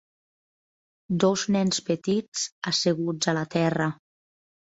[1.23, 3.91] Dos nens petits asseguts a la terra.